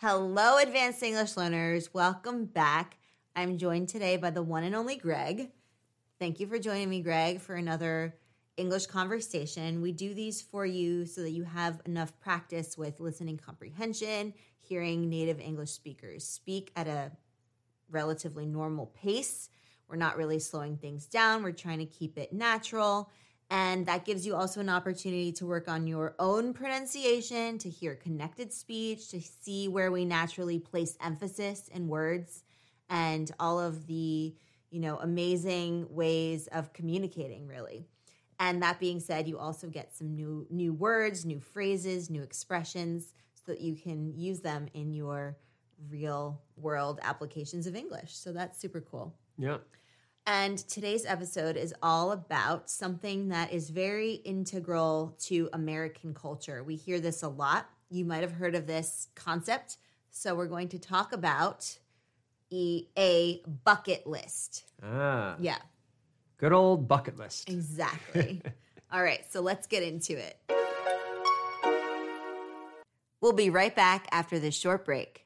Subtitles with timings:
[0.00, 1.94] Hello, advanced English learners.
[1.94, 2.98] Welcome back.
[3.34, 5.52] I'm joined today by the one and only Greg.
[6.18, 8.14] Thank you for joining me, Greg, for another
[8.58, 9.80] English conversation.
[9.80, 15.08] We do these for you so that you have enough practice with listening comprehension, hearing
[15.08, 17.12] native English speakers speak at a
[17.88, 19.48] relatively normal pace.
[19.88, 23.10] We're not really slowing things down, we're trying to keep it natural.
[23.48, 27.94] And that gives you also an opportunity to work on your own pronunciation, to hear
[27.94, 32.42] connected speech, to see where we naturally place emphasis in words,
[32.90, 34.34] and all of the,
[34.70, 37.86] you know, amazing ways of communicating, really.
[38.38, 43.14] And that being said, you also get some new new words, new phrases, new expressions
[43.34, 45.36] so that you can use them in your
[45.88, 48.14] real world applications of English.
[48.16, 49.14] So that's super cool.
[49.38, 49.58] Yeah.
[50.28, 56.64] And today's episode is all about something that is very integral to American culture.
[56.64, 57.70] We hear this a lot.
[57.90, 59.76] You might have heard of this concept.
[60.10, 61.78] So we're going to talk about
[62.50, 64.64] e- a bucket list.
[64.82, 65.36] Ah.
[65.38, 65.58] Yeah,
[66.38, 67.48] Good old bucket list.
[67.48, 68.42] exactly.
[68.92, 70.38] all right, so let's get into it.
[73.20, 75.25] We'll be right back after this short break.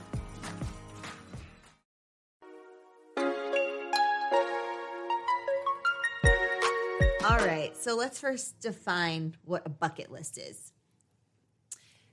[8.11, 10.73] Let's first define what a bucket list is.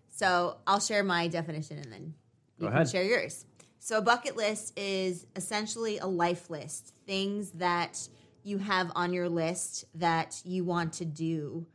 [0.08, 2.14] So I'll share my definition and then
[2.56, 2.88] you Go can ahead.
[2.88, 3.44] share yours.
[3.80, 8.08] So a bucket list is essentially a life list, things that
[8.44, 11.66] you have on your list that you want to do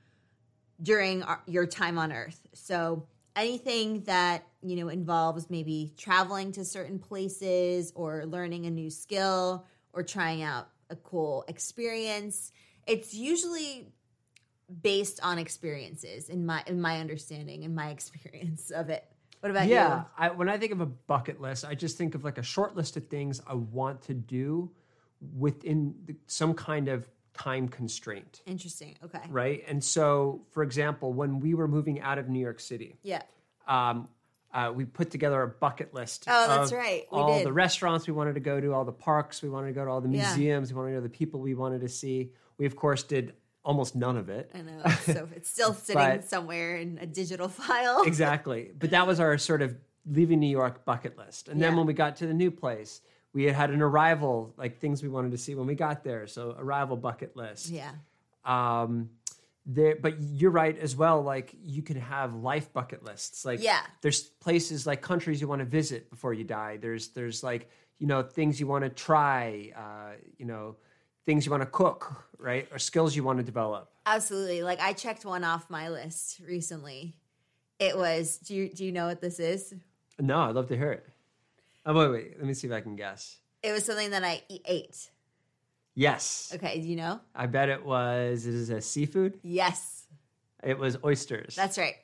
[0.81, 2.47] during our- your time on earth.
[2.53, 8.89] So anything that, you know, involves maybe traveling to certain places or learning a new
[8.89, 12.53] skill or trying out a cool experience,
[12.85, 13.93] it's usually
[14.81, 19.05] based on experiences in my in my understanding and my experience of it.
[19.41, 19.99] What about Yeah.
[19.99, 20.05] you?
[20.17, 22.75] I, when I think of a bucket list, I just think of like a short
[22.77, 24.71] list of things I want to do
[25.37, 28.41] within the, some kind of time constraint.
[28.45, 28.95] Interesting.
[29.03, 29.19] Okay.
[29.29, 29.63] Right.
[29.67, 33.23] And so, for example, when we were moving out of New York City, Yeah.
[33.67, 34.07] um,
[34.53, 36.25] uh, we put together a bucket list.
[36.27, 37.03] Oh, that's of right.
[37.11, 37.45] We all did.
[37.47, 39.89] the restaurants we wanted to go to, all the parks we wanted to go to,
[39.91, 40.27] all the Yeah.
[40.27, 42.31] museums we wanted to go to, the people we wanted to see.
[42.59, 43.33] We, of course, did
[43.65, 44.51] almost none of it.
[44.53, 44.83] I know.
[45.05, 48.03] So it's still sitting But- somewhere in a digital file.
[48.05, 48.71] exactly.
[48.77, 49.75] But that was our sort of
[50.05, 51.47] leaving New York bucket list.
[51.47, 53.01] And then when we got to the new place,
[53.33, 56.27] we had had an arrival, like things we wanted to see when we got there.
[56.27, 57.69] So arrival bucket list.
[57.69, 57.91] Yeah.
[58.45, 59.09] Um,
[59.65, 61.21] there, but you're right as well.
[61.21, 63.45] Like you can have life bucket lists.
[63.45, 63.79] Like Yeah.
[64.01, 66.77] there's places like countries you want to visit before you die.
[66.77, 69.71] There's there's like you know things you want to try.
[69.75, 70.75] Uh, you know
[71.25, 72.67] things you want to cook, right?
[72.71, 73.89] Or skills you want to develop.
[74.05, 74.63] Absolutely.
[74.63, 77.15] Like I checked one off my list recently.
[77.79, 79.73] It was do you do you know what this is?
[80.19, 81.05] No, I'd love to hear it.
[81.85, 82.37] Oh wait, wait.
[82.37, 83.37] Let me see if I can guess.
[83.61, 85.09] It was something that I ate.
[85.95, 86.51] Yes.
[86.55, 87.19] Okay, do you know?
[87.35, 88.45] I bet it was.
[88.45, 89.39] Is a seafood?
[89.43, 90.07] Yes.
[90.63, 91.55] It was oysters.
[91.55, 91.95] That's right.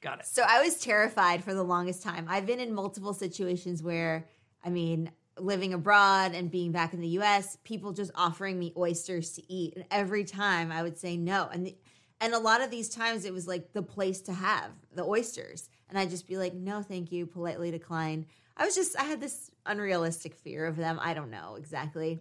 [0.00, 0.26] got it.
[0.26, 2.26] So I was terrified for the longest time.
[2.28, 4.26] I've been in multiple situations where,
[4.64, 5.10] I mean,
[5.40, 9.74] living abroad and being back in the US, people just offering me oysters to eat.
[9.76, 11.48] And every time I would say no.
[11.52, 11.76] And the,
[12.20, 15.68] and a lot of these times it was like the place to have the oysters.
[15.88, 18.26] And I'd just be like, no, thank you, politely decline.
[18.56, 20.98] I was just, I had this unrealistic fear of them.
[21.00, 22.18] I don't know exactly.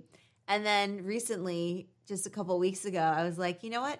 [0.48, 4.00] And then recently, just a couple weeks ago, I was like, you know what?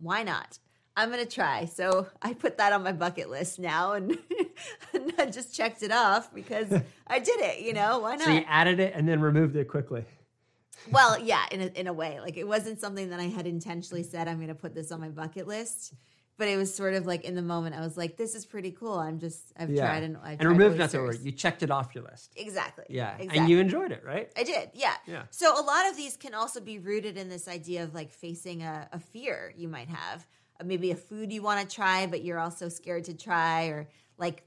[0.00, 0.58] why not?
[1.00, 1.64] I'm gonna try.
[1.64, 4.16] So I put that on my bucket list now, and,
[4.94, 6.70] and I just checked it off because
[7.06, 7.60] I did it.
[7.60, 8.26] You know, why not?
[8.26, 10.04] So you added it and then removed it quickly.
[10.90, 14.02] well, yeah, in a, in a way, like it wasn't something that I had intentionally
[14.02, 15.94] said I'm gonna put this on my bucket list.
[16.38, 18.70] but it was sort of like in the moment I was like, this is pretty
[18.70, 18.94] cool.
[18.98, 19.84] I'm just I've Yeah.
[19.86, 21.00] tried and I've and removed nothing.
[21.02, 21.22] oysters.
[21.26, 22.32] You checked it off your list.
[22.34, 22.84] Exactly.
[22.88, 23.12] Yeah.
[23.16, 23.38] Exactly.
[23.38, 24.32] And you enjoyed it, right?
[24.38, 24.94] I did, yeah.
[25.06, 25.24] Yeah.
[25.30, 28.62] So a lot of these can also be rooted in this idea of like facing
[28.62, 30.26] a, a fear you might have,
[30.64, 34.42] maybe a food you want to try, but you're also scared to try, or like,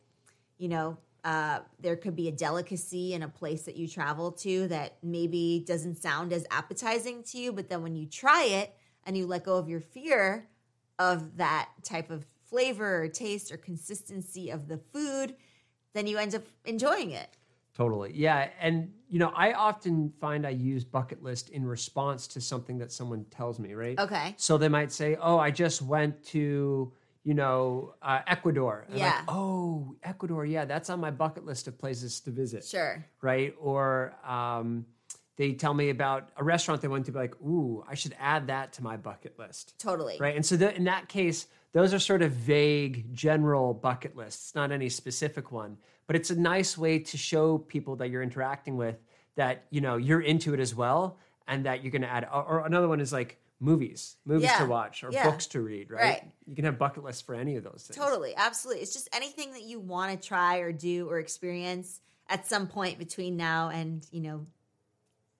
[0.58, 4.68] you know, uh, there could be a delicacy in a place that you travel to
[4.68, 8.76] that maybe doesn't sound as appetizing to you, but then when you try it
[9.06, 10.48] and you let go of your fear
[11.00, 15.36] of that type of flavor or taste or consistency of the food,
[15.94, 17.38] then you end up enjoying it.
[17.74, 18.12] Totally.
[18.14, 18.50] Yeah.
[18.60, 22.92] And, you know, I often find I use bucket list in response to something that
[22.92, 24.00] someone tells me, right?
[24.00, 24.34] Okay.
[24.38, 26.92] So they might say, oh, I just went to,
[27.24, 28.86] you know, uh, Ecuador.
[28.88, 29.24] And I'm like, Yeah.
[29.28, 30.48] oh, Ecuador.
[30.48, 30.66] Yeah.
[30.66, 32.66] That's on my bucket list of places to visit.
[32.66, 33.06] Sure.
[33.22, 33.54] Right.
[33.62, 34.88] Or um,
[35.36, 38.48] they tell me about a restaurant they went to, be like, ooh, I should add
[38.48, 39.76] that to my bucket list.
[39.78, 40.18] Totally.
[40.20, 40.36] Right.
[40.36, 44.72] And so th- in that case, those are sort of vague, general bucket lists, not
[44.72, 45.78] any specific one.
[46.08, 48.98] But it's a nice way to show people that you're interacting with
[49.36, 51.18] that, you know, you're into it as well
[51.48, 52.28] and that you're going to add.
[52.32, 54.60] Or, another one is like movies, movies Yeah.
[54.60, 55.30] to watch or Yeah.
[55.30, 56.02] books to read, right?
[56.02, 56.32] Right.
[56.46, 57.96] You can have bucket lists for any of those things.
[57.98, 58.84] Totally, absolutely.
[58.84, 63.00] It's just anything that you want to try or do or experience at some point
[63.00, 64.46] between now and, you know,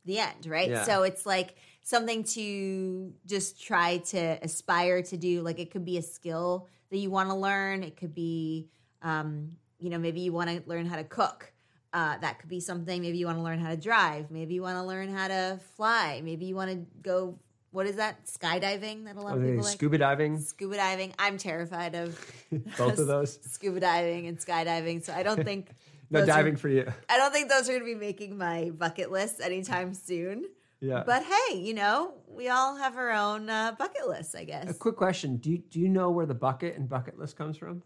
[0.06, 0.70] the end, right?
[0.70, 0.84] Yeah.
[0.84, 5.42] So it's like something to just try to aspire to do.
[5.42, 7.84] Like it could be a skill that you want to learn.
[7.84, 8.70] It could be,
[9.02, 11.52] um, you know, maybe you want to learn how to cook.
[11.92, 13.02] Uh, that could be something.
[13.02, 14.32] Maybe you want to learn how to drive.
[14.32, 16.22] Maybe you want to learn how to fly.
[16.24, 17.38] Maybe you want to go.
[17.72, 18.26] What is that?
[18.26, 19.74] Skydiving that a lot of people like.
[19.74, 21.14] scuba diving, Scuba diving.
[21.20, 22.20] I'm terrified of
[22.78, 23.38] both of those.
[23.52, 25.04] scuba diving and skydiving.
[25.04, 25.70] So I don't think
[26.10, 26.92] No those are- diving for you.
[27.10, 30.46] I don't think those are going to be making my bucket list anytime soon.
[30.80, 31.04] Yeah.
[31.06, 34.70] But hey, you know, we all have our own uh, bucket lists, I guess.
[34.70, 37.56] a quick question: Do you, do you know where the bucket and bucket list comes
[37.58, 37.84] from?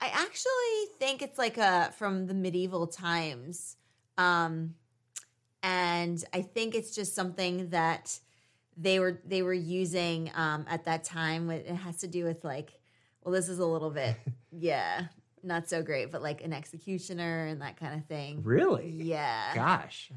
[0.00, 3.76] I actually think it's like a from the medieval times.
[4.18, 4.74] Um
[5.62, 8.18] and I think it's just something that
[8.76, 12.80] they were they were using um at that time it has to do with like
[13.22, 14.16] well this is a little bit
[14.52, 15.06] yeah,
[15.42, 18.42] not so great, but like an executioner and that kind of thing.
[18.42, 18.90] Really?
[18.90, 19.54] Yeah.
[19.54, 20.10] Gosh.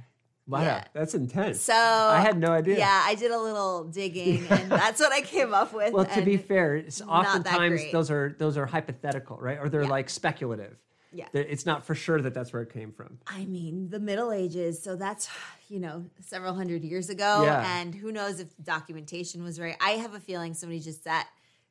[0.46, 0.84] Wow, Yeah.
[0.94, 1.62] that's intense.
[1.62, 2.78] So I had no idea.
[2.78, 5.94] Yeah, I did a little digging, and that's what I came up with.
[5.94, 9.58] Well, to be fair, it's oftentimes those are those are hypothetical, right?
[9.60, 9.90] Or they're Yeah.
[9.90, 10.76] like speculative.
[11.14, 11.28] Yeah.
[11.32, 13.20] They're- It's not for sure that that's where it came from.
[13.28, 15.30] I mean, the Middle Ages, so that's
[15.70, 17.80] you know several hundred years ago, Yeah.
[17.80, 19.78] and who knows if the documentation was right.
[19.80, 21.28] I have a feeling somebody just sat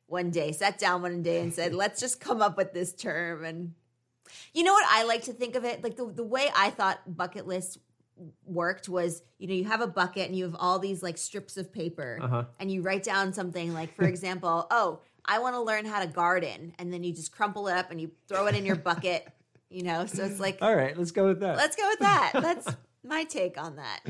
[0.07, 3.43] one day, sat down one day, and said, "Let's just come up with this term."
[3.45, 3.73] And
[4.53, 6.99] you know what I like to think of it like the the way I thought
[7.15, 7.77] bucket list
[8.45, 11.57] worked was you know you have a bucket and you have all these like strips
[11.57, 12.43] of paper Uh-huh.
[12.59, 16.07] and you write down something like for example oh i want to learn how to
[16.07, 19.27] garden and then you just crumple it up and you throw it in your bucket
[19.69, 20.05] you know?
[20.05, 21.57] So it's like All right, let's go with that.
[21.57, 22.31] let's go with that.
[22.41, 22.67] That's
[23.03, 24.01] my take on that.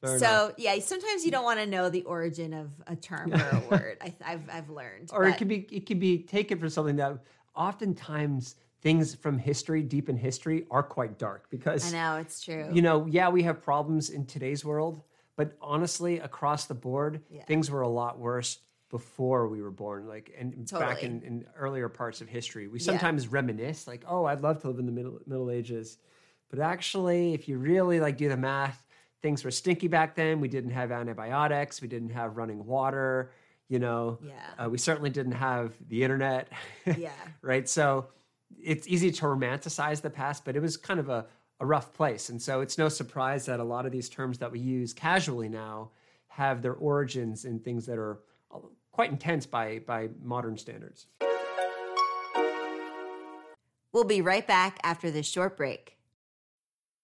[0.00, 3.36] Fair so yeah sometimes you don't want to know the origin of a term or
[3.50, 3.96] a word.
[4.00, 7.18] I, i've i've learned or it could be it could be taken for something that
[7.56, 12.66] oftentimes things from history, deep in history, are quite dark because i know it's true
[12.72, 15.02] you know, yeah, we have problems in today's world,
[15.36, 17.44] but honestly, across the board, Yeah.
[17.44, 18.58] things were a lot worse
[18.90, 20.06] before we were born.
[20.08, 22.86] Like, and back in, in earlier parts of history, we Yeah.
[22.86, 25.98] sometimes reminisce, like, oh, I'd love to live in the middle Middle Ages,
[26.48, 28.84] but actually, if you really like do the math,
[29.22, 30.40] things were stinky back then.
[30.40, 31.80] We didn't have antibiotics.
[31.82, 33.30] We didn't have running water.
[33.68, 34.64] You know, Yeah.
[34.64, 36.48] uh, we certainly didn't have the internet.
[36.98, 37.12] Yeah.
[37.42, 37.68] right.
[37.68, 38.08] So
[38.62, 41.26] it's easy to romanticize the past, but it was kind of a,
[41.60, 42.28] a rough place.
[42.28, 45.48] And so it's no surprise that a lot of these terms that we use casually
[45.48, 45.90] now
[46.28, 48.20] have their origins in things that are
[48.54, 48.58] uh,
[48.92, 51.06] quite intense by, by modern standards.
[53.92, 55.96] we'll be right back after this short break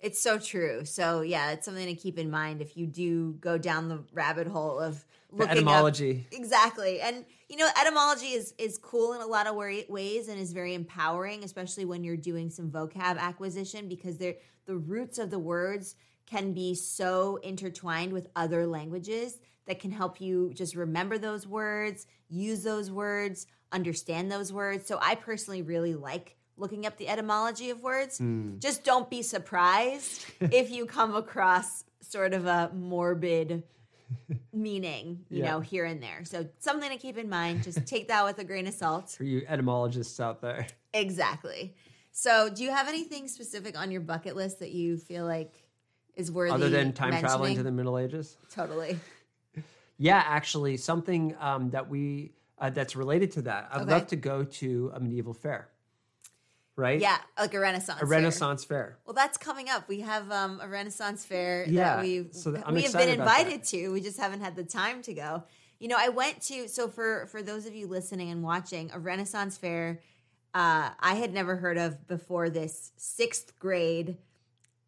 [0.00, 0.84] It's so true.
[0.84, 4.46] So yeah, it's something to keep in mind if you do go down the rabbit
[4.46, 6.26] hole of The looking etymology.
[6.32, 10.28] Up, exactly, and you know, etymology is is cool in a lot of wa- ways
[10.28, 15.18] and is very empowering, especially when you're doing some vocab acquisition because they're the roots
[15.18, 20.76] of the words can be so intertwined with other languages that can help you just
[20.76, 24.86] remember those words, use those words, understand those words.
[24.86, 28.18] So I personally really like looking up the etymology of words.
[28.18, 28.58] Hmm.
[28.58, 33.64] Just don't be surprised if you come across sort of a morbid
[34.52, 35.50] meaning, you Yeah.
[35.52, 36.24] know, here and there.
[36.24, 37.62] So something to keep in mind.
[37.62, 39.10] Just take that with a grain of salt.
[39.10, 40.66] For you etymologists out there.
[40.92, 41.74] Exactly.
[42.12, 45.54] So, do you have anything specific on your bucket list that you feel like
[46.16, 46.52] is worthy?
[46.52, 48.36] Other than time traveling to the Middle Ages.
[48.52, 48.98] totally.
[50.02, 53.68] Yeah, actually, something um, that we uh, that's related to that.
[53.70, 53.90] I'd Okay.
[53.90, 55.68] love to go to a medieval fair.
[56.80, 57.00] Right?
[57.00, 58.02] Yeah, like a Renaissance.
[58.02, 58.06] A.
[58.06, 58.98] Renaissance fair.
[59.04, 59.88] Well, that's coming up.
[59.88, 63.64] We have um, a Renaissance fair Yeah, that we've so that- we have been invited
[63.64, 63.88] to.
[63.92, 65.44] We just haven't had the time to go.
[65.78, 68.98] You know, I went to so for for those of you listening and watching, a
[68.98, 70.00] Renaissance fair
[70.52, 74.16] uh, I had never heard of before this sixth grade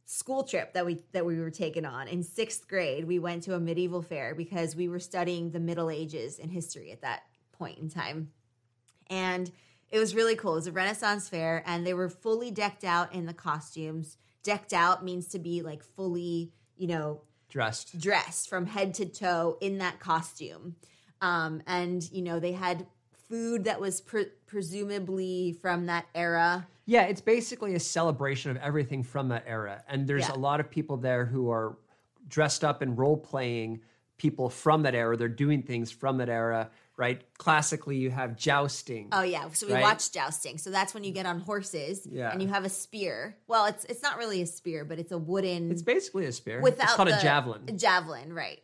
[0.07, 2.09] school trip that we that we were taken on.
[2.09, 5.89] In sixth grade, we went to a medieval fair because we were studying the Middle
[5.89, 7.23] Ages in history at that
[7.53, 8.33] point in time
[9.09, 9.53] and
[9.93, 10.53] it was really cool.
[10.55, 14.17] It was a Renaissance fair, and they were fully decked out in the costumes.
[14.43, 18.01] Decked out means to be like fully, you know, Dressed.
[18.01, 20.75] dressed from head to toe in that costume.
[21.21, 22.87] Um, and you know, they had
[23.29, 26.67] food that was pre- presumably from that era.
[26.87, 29.85] Yeah, it's basically a celebration of everything from that era.
[29.89, 30.35] And there's Yeah.
[30.35, 31.77] a lot of people there who are
[32.29, 33.81] dressed up and role playing
[34.23, 35.17] people from that era.
[35.17, 37.21] They're doing things from that era, right?
[37.39, 39.09] Classically, you have jousting.
[39.11, 39.83] Oh yeah, so we Right.
[39.83, 40.59] watched jousting.
[40.59, 42.31] So that's when you get on horses, Yeah.
[42.31, 43.37] and you have a spear.
[43.49, 45.73] Well, it's it's not really a spear, but it's a wooden.
[45.73, 46.61] It's basically a spear.
[46.61, 47.63] without it's called the- a javelin.
[47.67, 48.61] A javelin, right?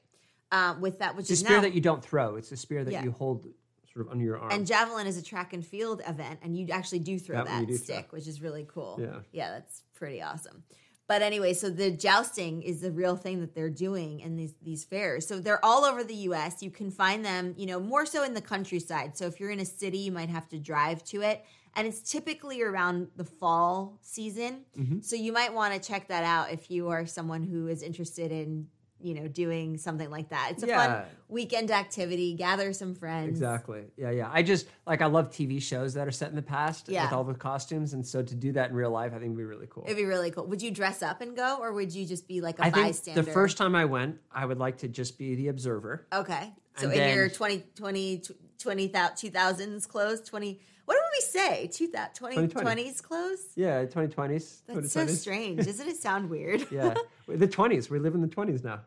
[0.53, 2.37] Um, with that, which It's a spear now, that you don't throw.
[2.37, 3.03] It's a spear that Yeah.
[3.03, 3.45] you hold
[3.93, 4.53] sort of under your arm.
[4.53, 7.67] And javelin is a track and field event, and you actually do throw That that,
[7.67, 7.97] do throw.
[7.97, 8.97] stick, which is really cool.
[9.01, 9.21] Yeah.
[9.33, 10.63] yeah, that's pretty awesome.
[11.09, 14.85] But anyway, so the jousting is the real thing that they're doing in these these
[14.85, 15.27] fairs.
[15.27, 16.63] So they're all over the U.S.
[16.63, 19.17] You can find them, you know, more so in the countryside.
[19.17, 22.01] So if you're in a city, you might have to drive to it, and it's
[22.01, 24.67] typically around the fall season.
[24.79, 25.01] Mm-hmm.
[25.01, 28.31] So you might want to check that out if you are someone who is interested
[28.31, 28.69] in.
[29.01, 30.49] You know, doing something like that.
[30.53, 31.03] It's a Yeah.
[31.03, 32.35] fun weekend activity.
[32.35, 33.29] Gather some friends.
[33.29, 33.85] Exactly.
[33.97, 34.29] Yeah, yeah.
[34.33, 37.05] I just like I love TV shows that are set in the past Yeah.
[37.05, 39.39] with all the costumes, and so to do that in real life, I think would
[39.39, 39.85] be really cool.
[39.85, 40.47] It'd be really cool.
[40.47, 42.87] Would you dress up and go, or would you just be like a I think
[42.87, 43.23] bystander?
[43.23, 46.07] the first time I went, I would like to just be the observer.
[46.13, 46.53] Okay.
[46.77, 48.23] So And in then- your 20, 20,
[48.59, 51.67] 20, 2000s clothes, 20, what we say?
[51.73, 52.85] 2000, 20, 2020.
[52.85, 53.41] 20s clothes?
[53.57, 54.61] Yeah, 2020s.
[54.67, 55.65] That's so strange.
[55.65, 56.67] Doesn't it sound weird?
[56.73, 56.95] Yeah,
[57.27, 57.91] the 20s.
[57.91, 58.81] We live in the 20s now.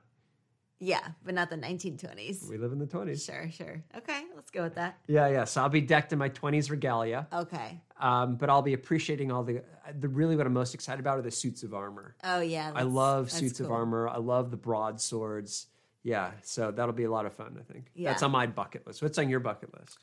[0.80, 2.50] yeah, but not the 1920s.
[2.50, 3.26] We live in the 20s.
[3.26, 3.84] Sure, sure.
[3.98, 4.98] Okay, let's go with that.
[5.08, 5.44] Yeah, yeah.
[5.46, 7.82] So I'll be decked in my 20s regalia, Okay.
[8.00, 9.62] um, but I'll be appreciating all the,
[10.00, 10.08] the.
[10.10, 12.16] Really, what I'm most excited about are the suits of armor.
[12.24, 12.72] Oh, yeah.
[12.74, 14.08] I love suits of armor.
[14.10, 15.68] I love the broadswords.
[16.04, 17.58] Yeah, so that'll be a lot of fun.
[17.60, 18.10] I think Yeah.
[18.10, 19.04] that's on my bucket list.
[19.04, 20.00] What's on your bucket list?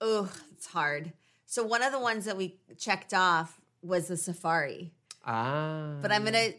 [0.00, 1.12] Oh, it's hard.
[1.46, 4.92] So one of the ones that we checked off was the safari.
[5.26, 6.50] Ah, But I'm gonna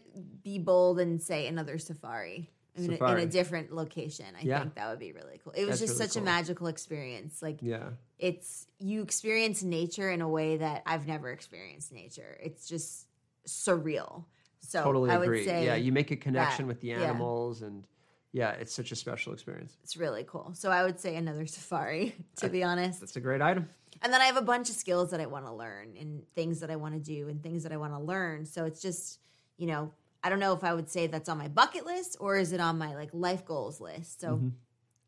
[0.42, 2.50] be bold and say another safari.
[2.78, 4.26] In, a, in a different location.
[4.38, 4.60] I Yeah.
[4.60, 5.54] think that would be really cool.
[5.56, 7.40] It was That's just really such a magical experience.
[7.40, 7.88] Like yeah.
[8.18, 12.36] it's you experience nature in a way that I've never experienced nature.
[12.38, 13.06] It's just
[13.48, 14.24] surreal.
[14.60, 15.46] So totally I would agree.
[15.46, 17.00] yeah, you make a connection that, with the yeah.
[17.00, 17.84] animals, and
[18.32, 19.78] yeah, it's such a special experience.
[19.82, 20.50] it's really cool.
[20.52, 23.00] So I would say another safari, to be honest.
[23.00, 23.70] That's a great item.
[24.06, 26.60] And then I have a bunch of skills that I want to learn and things
[26.60, 28.46] that I want to do and things that I want to learn.
[28.46, 29.18] So it's just,
[29.56, 29.90] you know,
[30.22, 32.60] I don't know if I would say that's on my bucket list or is it
[32.60, 34.20] on my like life goals list.
[34.20, 34.48] So, Mm-hmm.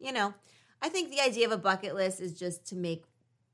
[0.01, 0.35] you know,
[0.83, 3.05] I think the idea of a bucket list is just to make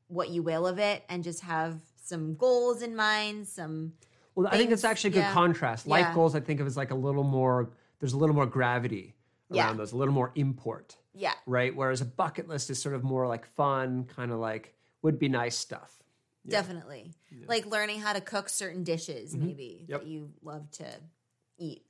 [0.08, 3.92] what you will of it and just have some goals in mind, some
[4.34, 5.34] Well, I think that's actually a good yeah.
[5.34, 5.86] contrast.
[5.86, 6.14] Life Yeah.
[6.14, 7.68] goals, I think of as like a little more.
[8.00, 9.14] There's a little more gravity
[9.50, 9.72] around Yeah.
[9.74, 11.34] those, a little more import, yeah.
[11.44, 11.76] right?
[11.76, 14.70] Whereas a bucket list is sort of more like fun, kind of like
[15.04, 15.92] would be nice stuff.
[16.46, 17.12] Definitely.
[17.46, 19.90] Like learning how to cook certain dishes, maybe Mm-hmm.
[19.92, 20.00] Yep.
[20.00, 20.86] that you love to
[21.58, 21.84] eat.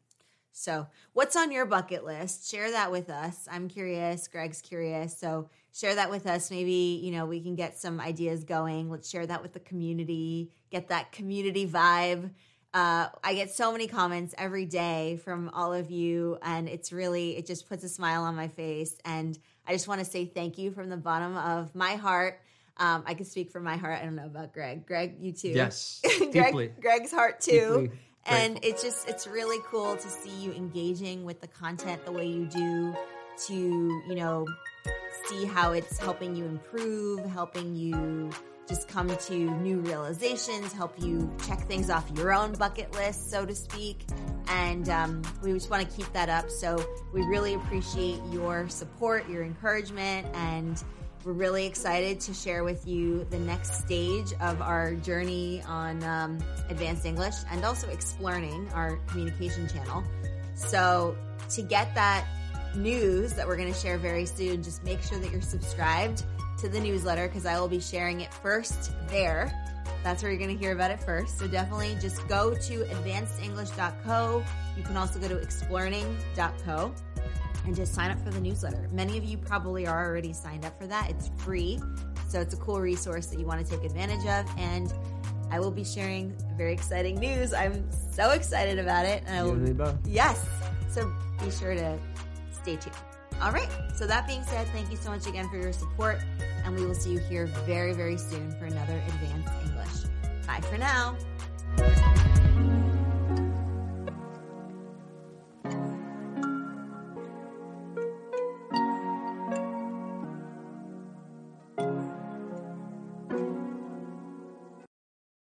[0.53, 2.49] So, what's on your bucket list?
[2.49, 3.49] Share that with us.
[3.51, 4.29] I'm curious.
[4.29, 5.19] Greg's curious.
[5.19, 6.49] So, share that with us.
[6.53, 8.89] Maybe, you know, we can get some ideas going.
[8.91, 12.31] Let's share that with the community, get that community vibe.
[12.73, 17.37] Uh, I get so many comments every day from all of you, and it's really,
[17.37, 18.97] it just puts a smile on my face.
[19.05, 22.41] And I just want to say thank you from the bottom of my heart.
[22.77, 24.01] Um, I can speak from my heart.
[24.01, 24.87] I don't know about Greg.
[24.87, 25.49] Greg, you too.
[25.49, 26.73] Yes, Greg, deeply.
[26.81, 27.83] Greg's heart too.
[27.83, 28.71] Deeply and grateful.
[28.71, 32.47] it's just it's really cool to see you engaging with the content the way you
[32.47, 32.95] do.
[33.49, 34.47] To you know,
[35.27, 38.31] see how it's helping you improve, helping you
[38.69, 43.45] just come to new realizations, help you check things off your own bucket list, so
[43.45, 44.07] to speak.
[44.49, 46.49] And um, we just want to keep that up.
[46.49, 50.83] So we really appreciate your support, your encouragement, and
[51.25, 56.39] we're really excited to share with you the next stage of our journey on um,
[56.69, 60.05] advanced English and also exploring our communication channel.
[60.55, 61.17] So
[61.51, 62.27] to get that
[62.77, 66.25] news that we're going to share very soon, just make sure that you're subscribed
[66.59, 69.53] to the newsletter because I will be sharing it first there.
[70.03, 71.39] That's where you're going to hear about it first.
[71.39, 74.45] So definitely just go to advancedenglish.co.
[74.77, 76.95] You can also go to explearning.co
[77.65, 78.89] and just sign up for the newsletter.
[78.93, 81.11] Many of you probably are already signed up for that.
[81.11, 81.81] It's free.
[82.29, 84.51] So it's a cool resource that you want to take advantage of.
[84.59, 84.93] And
[85.51, 87.53] I will be sharing very exciting news.
[87.53, 89.23] I'm so excited about it.
[89.27, 89.97] And I will, and me both.
[90.07, 90.47] Yes.
[90.89, 91.99] So be sure to
[92.51, 92.97] stay tuned.
[93.41, 93.69] All right.
[93.95, 96.21] So that being said, thank you so much again for your support.
[96.65, 100.47] And we will see you here very, very soon for another Advanced English.
[100.47, 101.17] Bye for now.